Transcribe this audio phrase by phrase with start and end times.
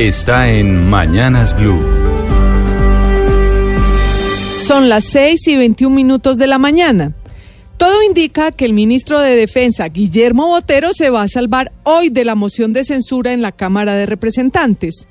[0.00, 1.78] Está en Mañanas Blue.
[4.66, 7.12] Son las 6 y 21 minutos de la mañana.
[7.76, 12.24] Todo indica que el ministro de Defensa, Guillermo Botero, se va a salvar hoy de
[12.24, 15.06] la moción de censura en la Cámara de Representantes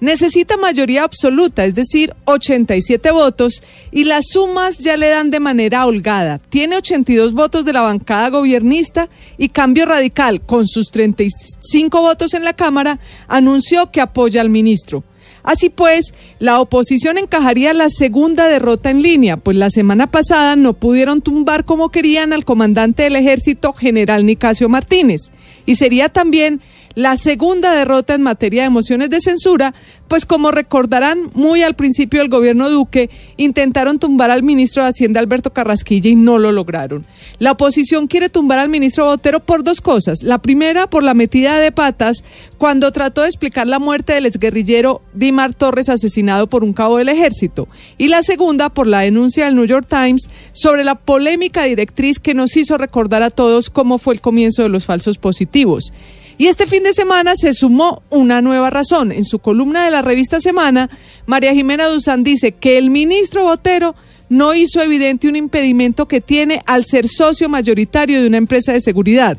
[0.00, 5.86] necesita mayoría absoluta, es decir, 87 votos, y las sumas ya le dan de manera
[5.86, 6.38] holgada.
[6.48, 12.44] Tiene 82 votos de la bancada gobiernista y Cambio Radical, con sus 35 votos en
[12.44, 15.04] la Cámara, anunció que apoya al ministro.
[15.42, 20.74] Así pues, la oposición encajaría la segunda derrota en línea, pues la semana pasada no
[20.74, 25.32] pudieron tumbar como querían al comandante del ejército, general Nicasio Martínez.
[25.66, 26.60] Y sería también
[26.94, 29.74] la segunda derrota en materia de mociones de censura,
[30.08, 35.20] pues como recordarán muy al principio del gobierno Duque, intentaron tumbar al ministro de Hacienda
[35.20, 37.06] Alberto Carrasquilla y no lo lograron.
[37.38, 40.22] La oposición quiere tumbar al ministro Botero por dos cosas.
[40.22, 42.24] La primera, por la metida de patas
[42.58, 47.08] cuando trató de explicar la muerte del exguerrillero Dimar Torres asesinado por un cabo del
[47.08, 47.68] ejército.
[47.98, 52.34] Y la segunda, por la denuncia del New York Times sobre la polémica directriz que
[52.34, 55.92] nos hizo recordar a todos cómo fue el comienzo de los falsos positivos.
[56.36, 59.12] Y este fin de semana se sumó una nueva razón.
[59.12, 60.90] En su columna de la revista Semana,
[61.26, 63.94] María Jimena Duzán dice que el ministro Botero
[64.28, 68.80] no hizo evidente un impedimento que tiene al ser socio mayoritario de una empresa de
[68.80, 69.38] seguridad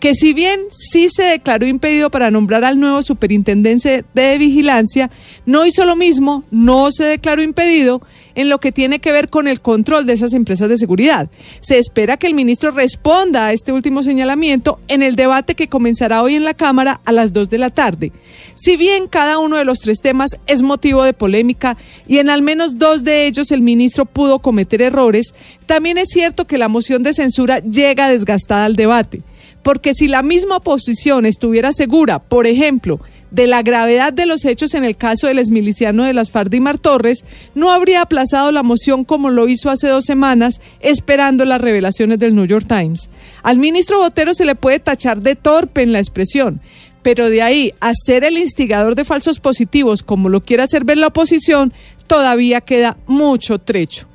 [0.00, 5.10] que si bien sí se declaró impedido para nombrar al nuevo superintendente de vigilancia,
[5.46, 8.02] no hizo lo mismo, no se declaró impedido
[8.34, 11.30] en lo que tiene que ver con el control de esas empresas de seguridad.
[11.60, 16.22] Se espera que el ministro responda a este último señalamiento en el debate que comenzará
[16.22, 18.12] hoy en la Cámara a las 2 de la tarde.
[18.54, 22.42] Si bien cada uno de los tres temas es motivo de polémica y en al
[22.42, 27.02] menos dos de ellos el ministro pudo cometer errores, también es cierto que la moción
[27.02, 29.22] de censura llega desgastada al debate
[29.66, 33.00] porque si la misma oposición estuviera segura, por ejemplo,
[33.32, 36.78] de la gravedad de los hechos en el caso del exmiliciano de las FARC Mar
[36.78, 37.24] Torres,
[37.56, 42.36] no habría aplazado la moción como lo hizo hace dos semanas, esperando las revelaciones del
[42.36, 43.10] New York Times.
[43.42, 46.60] Al ministro Botero se le puede tachar de torpe en la expresión,
[47.02, 50.98] pero de ahí a ser el instigador de falsos positivos, como lo quiere hacer ver
[50.98, 51.72] la oposición,
[52.06, 54.06] todavía queda mucho trecho.